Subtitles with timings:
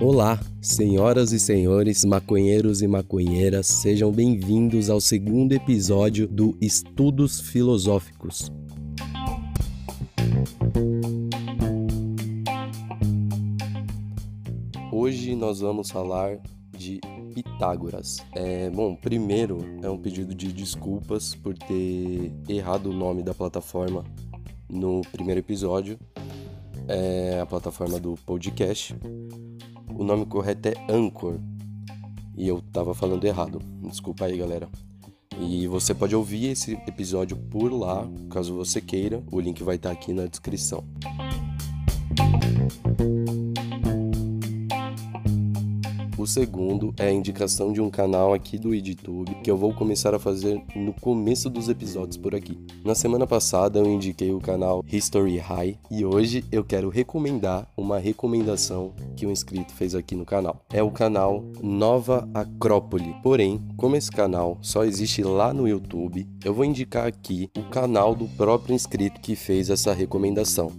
[0.00, 8.50] Olá, senhoras e senhores, maconheiros e maconheiras, sejam bem-vindos ao segundo episódio do Estudos Filosóficos.
[14.90, 16.38] Hoje nós vamos falar
[16.76, 17.00] de
[17.34, 18.18] Pitágoras.
[18.34, 24.04] É, bom, primeiro é um pedido de desculpas por ter errado o nome da plataforma
[24.68, 25.98] no primeiro episódio.
[26.88, 28.96] É a plataforma do podcast.
[29.94, 31.38] O nome correto é Anchor.
[32.36, 33.60] E eu tava falando errado.
[33.82, 34.68] Desculpa aí, galera.
[35.40, 39.22] E você pode ouvir esse episódio por lá, caso você queira.
[39.30, 40.84] O link vai estar aqui na descrição.
[46.22, 50.14] O segundo é a indicação de um canal aqui do YouTube que eu vou começar
[50.14, 52.56] a fazer no começo dos episódios por aqui.
[52.84, 57.98] Na semana passada eu indiquei o canal History High e hoje eu quero recomendar uma
[57.98, 60.64] recomendação que um inscrito fez aqui no canal.
[60.72, 63.16] É o canal Nova Acrópole.
[63.20, 68.14] Porém, como esse canal só existe lá no YouTube, eu vou indicar aqui o canal
[68.14, 70.70] do próprio inscrito que fez essa recomendação.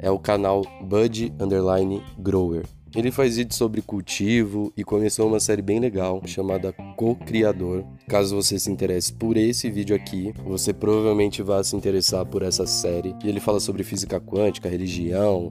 [0.00, 2.66] É o canal Bud Underline Grower.
[2.94, 7.84] Ele faz vídeos sobre cultivo e começou uma série bem legal chamada Co-Criador.
[8.06, 12.64] Caso você se interesse por esse vídeo aqui, você provavelmente vai se interessar por essa
[12.66, 13.12] série.
[13.24, 15.48] E ele fala sobre física quântica, religião,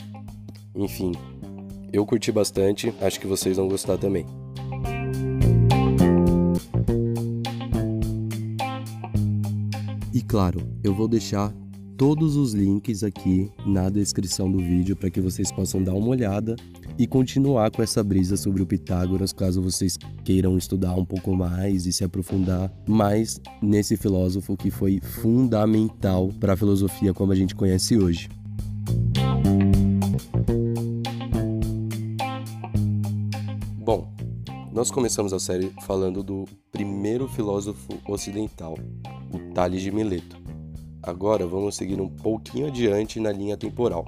[0.73, 1.11] enfim.
[1.91, 4.25] Eu curti bastante, acho que vocês vão gostar também.
[10.13, 11.53] E claro, eu vou deixar
[11.97, 16.55] todos os links aqui na descrição do vídeo para que vocês possam dar uma olhada
[16.97, 21.85] e continuar com essa brisa sobre o Pitágoras, caso vocês queiram estudar um pouco mais
[21.85, 27.55] e se aprofundar mais nesse filósofo que foi fundamental para a filosofia como a gente
[27.55, 28.29] conhece hoje.
[33.77, 34.07] Bom,
[34.71, 38.77] nós começamos a série falando do primeiro filósofo ocidental,
[39.33, 40.41] o Tales de Mileto.
[41.01, 44.05] Agora vamos seguir um pouquinho adiante na linha temporal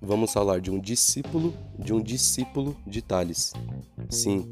[0.00, 3.52] vamos falar de um discípulo de um discípulo de Tales.
[4.08, 4.46] Sim,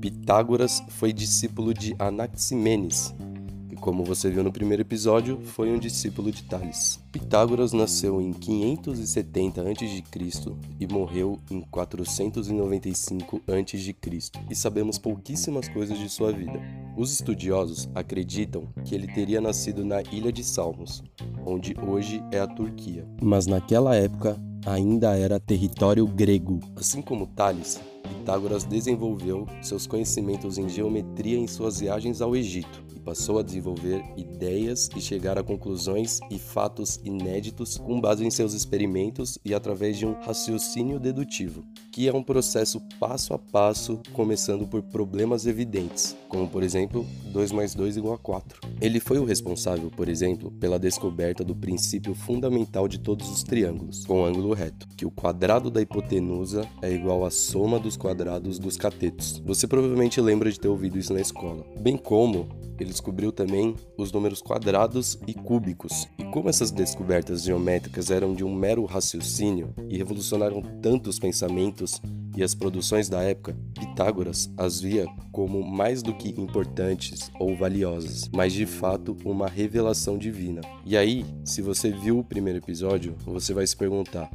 [0.00, 3.14] Pitágoras foi discípulo de Anaximenes,
[3.68, 7.00] que, como você viu no primeiro episódio, foi um discípulo de Tales.
[7.10, 10.04] Pitágoras nasceu em 570 a.C.
[10.78, 13.96] e morreu em 495 a.C.
[14.48, 16.60] e sabemos pouquíssimas coisas de sua vida.
[16.96, 21.02] Os estudiosos acreditam que ele teria nascido na ilha de Salmos,
[21.44, 23.06] onde hoje é a Turquia.
[23.20, 26.60] Mas naquela época ainda era território grego.
[26.76, 33.00] Assim como Tales, Pitágoras desenvolveu seus conhecimentos em geometria em suas viagens ao Egito e
[33.00, 38.52] passou a desenvolver ideias e chegar a conclusões e fatos inéditos com base em seus
[38.54, 41.64] experimentos e através de um raciocínio dedutivo,
[41.98, 47.50] que é um processo passo a passo, começando por problemas evidentes, como por exemplo 2
[47.50, 48.60] mais 2 igual a 4.
[48.80, 54.06] Ele foi o responsável, por exemplo, pela descoberta do princípio fundamental de todos os triângulos,
[54.06, 58.76] com ângulo reto, que o quadrado da hipotenusa é igual à soma dos quadrados dos
[58.76, 59.42] catetos.
[59.44, 61.66] Você provavelmente lembra de ter ouvido isso na escola.
[61.80, 62.48] Bem como
[62.78, 66.06] ele descobriu também os números quadrados e cúbicos.
[66.16, 71.87] E como essas descobertas geométricas eram de um mero raciocínio e revolucionaram tanto os pensamentos
[72.36, 78.28] e as produções da época, Pitágoras as via como mais do que importantes ou valiosas,
[78.32, 80.60] mas de fato uma revelação divina.
[80.84, 84.30] E aí, se você viu o primeiro episódio, você vai se perguntar: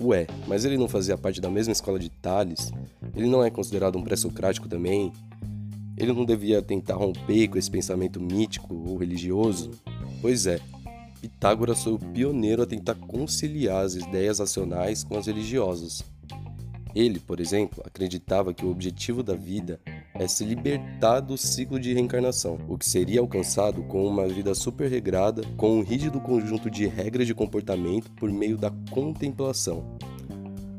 [0.00, 2.70] Ué, mas ele não fazia parte da mesma escola de Tales?
[3.16, 5.12] Ele não é considerado um pré-socrático também?
[5.96, 9.70] Ele não devia tentar romper com esse pensamento mítico ou religioso?
[10.20, 10.60] Pois é,
[11.20, 16.04] Pitágoras foi o pioneiro a tentar conciliar as ideias racionais com as religiosas.
[16.94, 19.80] Ele, por exemplo, acreditava que o objetivo da vida
[20.14, 24.90] é se libertar do ciclo de reencarnação, o que seria alcançado com uma vida super
[24.90, 29.98] regrada, com um rígido conjunto de regras de comportamento por meio da contemplação.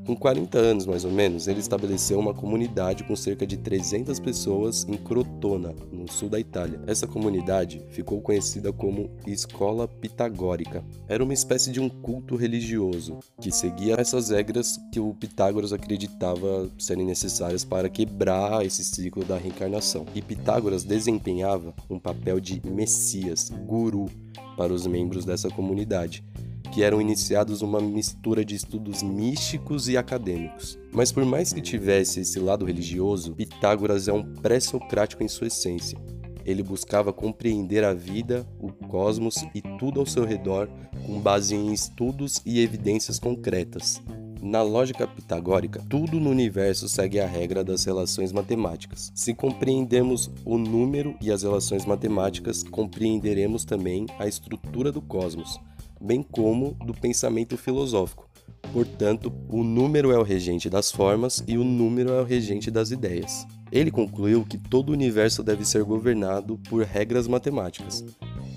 [0.10, 4.84] Com 40 anos mais ou menos, ele estabeleceu uma comunidade com cerca de 300 pessoas
[4.90, 6.82] em Crotona, no sul da Itália.
[6.88, 10.84] Essa comunidade ficou conhecida como Escola Pitagórica.
[11.08, 16.68] Era uma espécie de um culto religioso que seguia essas regras que o Pitágoras acreditava
[16.80, 20.08] serem necessárias para quebrar esse ciclo da reencarnação.
[20.16, 24.10] E Pitágoras desempenhava um papel de messias, guru
[24.58, 26.24] para os membros dessa comunidade
[26.72, 30.78] que eram iniciados uma mistura de estudos místicos e acadêmicos.
[30.92, 36.00] Mas por mais que tivesse esse lado religioso, Pitágoras é um pré-socrático em sua essência.
[36.46, 40.70] Ele buscava compreender a vida, o cosmos e tudo ao seu redor
[41.06, 44.02] com base em estudos e evidências concretas.
[44.42, 49.12] Na lógica pitagórica, tudo no universo segue a regra das relações matemáticas.
[49.14, 55.60] Se compreendemos o número e as relações matemáticas, compreenderemos também a estrutura do cosmos,
[56.02, 58.30] bem como do pensamento filosófico.
[58.74, 62.92] Portanto, o número é o regente das formas e o número é o regente das
[62.92, 63.48] ideias.
[63.72, 68.04] Ele concluiu que todo o universo deve ser governado por regras matemáticas,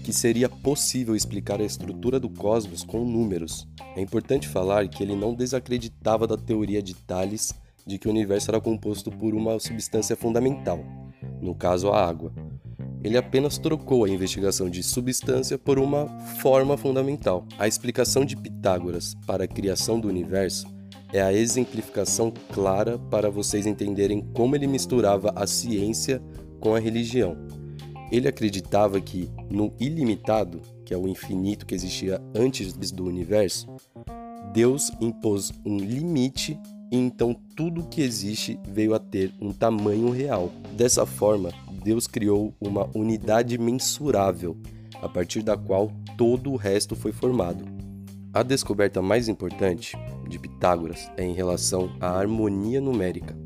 [0.05, 3.69] que seria possível explicar a estrutura do cosmos com números.
[3.97, 7.55] É importante falar que ele não desacreditava da teoria de Thales
[7.87, 10.85] de que o universo era composto por uma substância fundamental,
[11.41, 12.33] no caso a água.
[13.05, 16.07] Ele apenas trocou a investigação de substância por uma
[16.41, 17.47] forma fundamental.
[17.59, 20.67] A explicação de Pitágoras para a criação do universo
[21.13, 26.23] é a exemplificação clara para vocês entenderem como ele misturava a ciência
[26.61, 27.37] com a religião.
[28.11, 33.67] Ele acreditava que no ilimitado, que é o infinito que existia antes do universo,
[34.53, 36.59] Deus impôs um limite
[36.91, 40.53] e então tudo que existe veio a ter um tamanho real.
[40.77, 41.51] Dessa forma,
[41.83, 44.57] Deus criou uma unidade mensurável,
[45.01, 47.65] a partir da qual todo o resto foi formado.
[48.33, 49.97] A descoberta mais importante
[50.29, 53.37] de Pitágoras é em relação à harmonia numérica,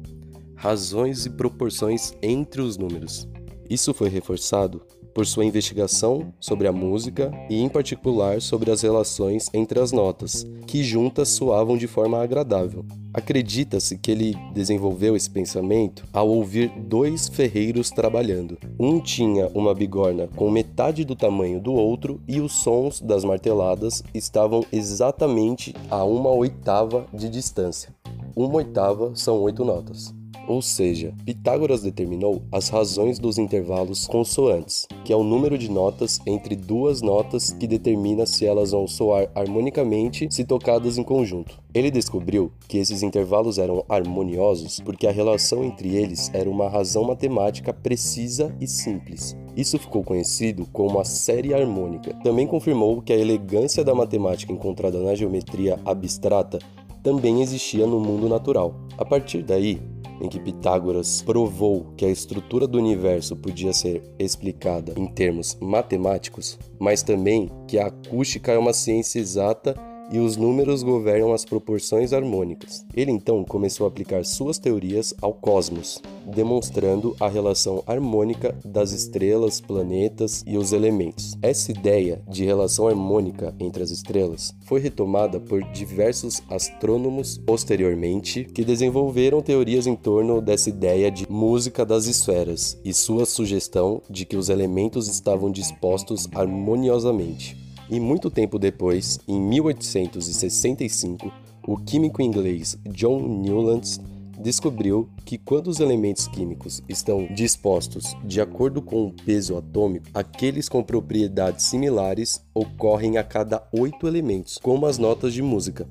[0.55, 3.29] razões e proporções entre os números.
[3.69, 4.83] Isso foi reforçado
[5.17, 10.47] por sua investigação sobre a música e, em particular, sobre as relações entre as notas,
[10.67, 12.85] que juntas soavam de forma agradável.
[13.15, 18.59] Acredita-se que ele desenvolveu esse pensamento ao ouvir dois ferreiros trabalhando.
[18.79, 24.05] Um tinha uma bigorna com metade do tamanho do outro e os sons das marteladas
[24.13, 27.89] estavam exatamente a uma oitava de distância.
[28.37, 30.15] Uma oitava são oito notas.
[30.49, 36.21] Ou seja, Pitágoras determinou as razões dos intervalos consoantes, que é o número de notas
[36.27, 41.61] entre duas notas que determina se elas vão soar harmonicamente se tocadas em conjunto.
[41.75, 47.05] Ele descobriu que esses intervalos eram harmoniosos porque a relação entre eles era uma razão
[47.05, 49.37] matemática precisa e simples.
[49.57, 52.15] Isso ficou conhecido como a série harmônica.
[52.23, 56.59] Também confirmou que a elegância da matemática encontrada na geometria abstrata
[57.03, 58.75] também existia no mundo natural.
[58.99, 59.81] A partir daí,
[60.21, 66.59] em que Pitágoras provou que a estrutura do universo podia ser explicada em termos matemáticos,
[66.79, 69.75] mas também que a acústica é uma ciência exata
[70.11, 72.85] e os números governam as proporções harmônicas.
[72.95, 79.61] Ele então começou a aplicar suas teorias ao cosmos, demonstrando a relação harmônica das estrelas,
[79.61, 81.37] planetas e os elementos.
[81.43, 88.65] Essa ideia de relação harmônica entre as estrelas foi retomada por diversos astrônomos posteriormente que
[88.65, 94.37] desenvolveram teorias em torno dessa ideia de música das esferas e sua sugestão de que
[94.37, 97.66] os elementos estavam dispostos harmoniosamente.
[97.89, 101.33] E muito tempo depois, em 1865,
[101.67, 104.01] o químico inglês John Newlands
[104.43, 110.69] descobriu que quando os elementos químicos estão dispostos de acordo com o peso atômico, aqueles
[110.69, 115.89] com propriedades similares ocorrem a cada oito elementos, como as notas de música.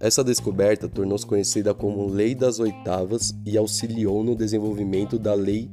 [0.00, 5.70] Essa descoberta tornou-se conhecida como Lei das Oitavas e auxiliou no desenvolvimento da Lei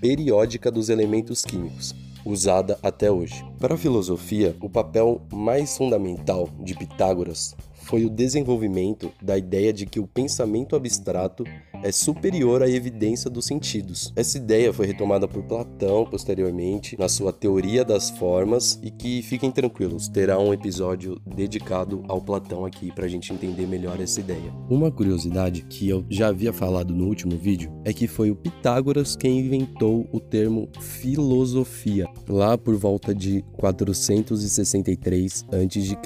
[0.00, 3.44] Periódica dos Elementos Químicos usada até hoje.
[3.58, 7.54] Para a filosofia, o papel mais fundamental de Pitágoras
[7.84, 11.44] foi o desenvolvimento da ideia de que o pensamento abstrato
[11.84, 14.10] é superior à evidência dos sentidos.
[14.16, 19.50] Essa ideia foi retomada por Platão posteriormente na sua Teoria das Formas e que fiquem
[19.50, 24.50] tranquilos, terá um episódio dedicado ao Platão aqui para a gente entender melhor essa ideia.
[24.70, 29.14] Uma curiosidade que eu já havia falado no último vídeo é que foi o Pitágoras
[29.14, 35.98] quem inventou o termo filosofia, lá por volta de 463 a.C.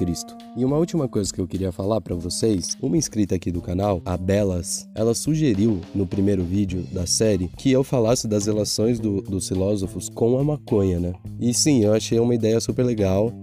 [0.57, 4.01] E uma última coisa que eu queria falar para vocês, uma inscrita aqui do canal,
[4.03, 9.21] a Belas, ela sugeriu no primeiro vídeo da série que eu falasse das relações do,
[9.21, 11.13] dos filósofos com a maconha, né?
[11.39, 13.33] E sim, eu achei uma ideia super legal.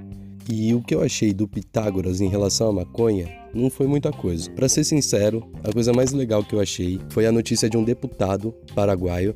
[0.48, 4.48] E o que eu achei do Pitágoras em relação à maconha não foi muita coisa.
[4.52, 7.82] Para ser sincero, a coisa mais legal que eu achei foi a notícia de um
[7.82, 9.34] deputado paraguaio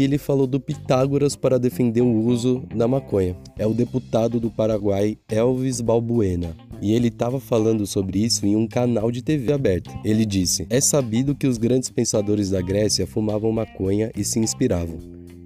[0.00, 3.36] que ele falou do Pitágoras para defender o uso da maconha.
[3.58, 8.66] É o deputado do Paraguai Elvis Balbuena e ele estava falando sobre isso em um
[8.66, 9.90] canal de TV aberta.
[10.02, 14.96] Ele disse: É sabido que os grandes pensadores da Grécia fumavam maconha e se inspiravam.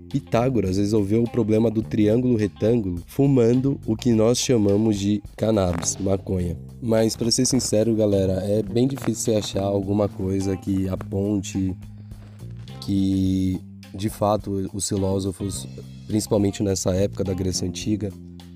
[0.09, 6.57] Pitágoras resolveu o problema do triângulo retângulo fumando o que nós chamamos de cannabis, maconha.
[6.81, 11.77] Mas para ser sincero, galera, é bem difícil achar alguma coisa que aponte
[12.81, 13.61] que
[13.95, 15.67] de fato os filósofos,
[16.07, 18.11] principalmente nessa época da Grécia antiga,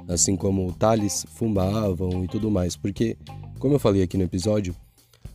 [0.09, 3.16] assim como Tales fumavam e tudo mais, porque,
[3.59, 4.75] como eu falei aqui no episódio,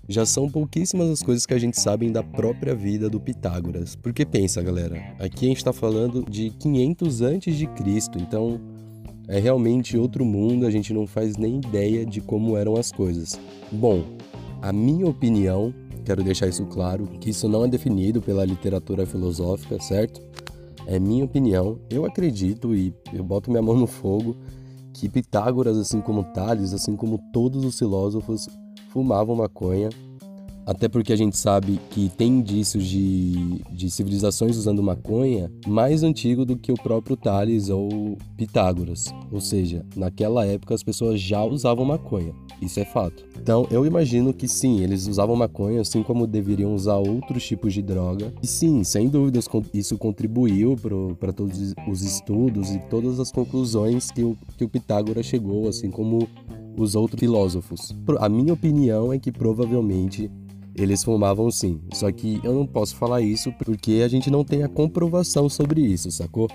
[0.07, 3.95] já são pouquíssimas as coisas que a gente sabe da própria vida do Pitágoras.
[3.95, 8.59] Porque pensa, galera, aqui a gente está falando de 500 antes de Cristo, então
[9.27, 13.39] é realmente outro mundo, a gente não faz nem ideia de como eram as coisas.
[13.71, 14.03] Bom,
[14.61, 19.79] a minha opinião, quero deixar isso claro, que isso não é definido pela literatura filosófica,
[19.79, 20.21] certo?
[20.85, 21.79] É minha opinião.
[21.89, 24.35] Eu acredito e eu boto minha mão no fogo
[24.93, 28.47] que Pitágoras, assim como Tales, assim como todos os filósofos,
[28.89, 29.89] fumavam maconha
[30.65, 36.45] até porque a gente sabe que tem indícios de, de civilizações usando maconha mais antigo
[36.45, 39.05] do que o próprio Tales ou Pitágoras.
[39.31, 42.33] Ou seja, naquela época as pessoas já usavam maconha.
[42.61, 43.25] Isso é fato.
[43.39, 47.81] Então, eu imagino que sim, eles usavam maconha assim como deveriam usar outros tipos de
[47.81, 48.33] droga.
[48.41, 50.77] E sim, sem dúvidas, isso contribuiu
[51.19, 55.91] para todos os estudos e todas as conclusões que o, que o Pitágoras chegou, assim
[55.91, 56.27] como
[56.77, 57.95] os outros filósofos.
[58.19, 60.31] A minha opinião é que provavelmente
[60.75, 64.63] eles fumavam sim, só que eu não posso falar isso porque a gente não tem
[64.63, 66.47] a comprovação sobre isso, sacou?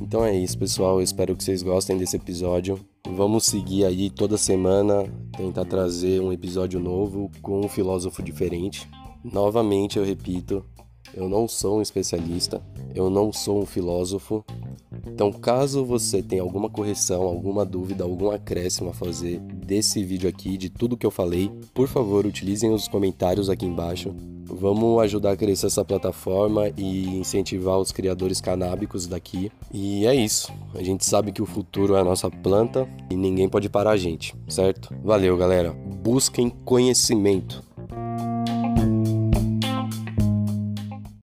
[0.00, 0.98] Então é isso, pessoal.
[0.98, 2.78] Eu espero que vocês gostem desse episódio.
[3.16, 5.04] Vamos seguir aí toda semana,
[5.36, 8.88] tentar trazer um episódio novo com um filósofo diferente.
[9.24, 10.64] Novamente, eu repito,
[11.12, 12.62] eu não sou um especialista,
[12.94, 14.44] eu não sou um filósofo,
[15.06, 20.56] então, caso você tenha alguma correção, alguma dúvida, algum acréscimo a fazer desse vídeo aqui,
[20.56, 24.14] de tudo que eu falei, por favor, utilizem os comentários aqui embaixo.
[24.46, 29.50] Vamos ajudar a crescer essa plataforma e incentivar os criadores canábicos daqui.
[29.72, 30.52] E é isso.
[30.74, 33.96] A gente sabe que o futuro é a nossa planta e ninguém pode parar a
[33.96, 34.94] gente, certo?
[35.02, 35.72] Valeu, galera.
[35.72, 37.62] Busquem conhecimento.